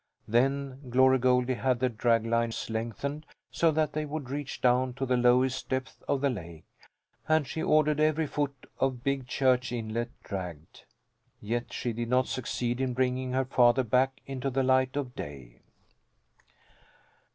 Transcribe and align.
Then 0.27 0.89
Glory 0.89 1.19
Goldie 1.19 1.53
had 1.53 1.79
the 1.79 1.87
draglines 1.87 2.71
lengthened, 2.71 3.23
so 3.51 3.69
that 3.69 3.93
they 3.93 4.03
would 4.03 4.31
reach 4.31 4.59
down 4.59 4.95
to 4.95 5.05
the 5.05 5.15
lowest 5.15 5.69
depths 5.69 6.01
of 6.07 6.21
the 6.21 6.29
lake, 6.31 6.65
and 7.29 7.45
she 7.45 7.61
ordered 7.61 7.99
every 7.99 8.25
foot 8.25 8.65
of 8.79 9.03
Big 9.03 9.27
Church 9.27 9.71
Inlet 9.71 10.09
dragged; 10.23 10.85
yet 11.39 11.71
she 11.71 11.93
did 11.93 12.09
not 12.09 12.25
succeed 12.25 12.81
in 12.81 12.95
bringing 12.95 13.33
her 13.33 13.45
father 13.45 13.83
back 13.83 14.21
into 14.25 14.49
the 14.49 14.63
light 14.63 14.95
of 14.95 15.13
day. 15.13 15.61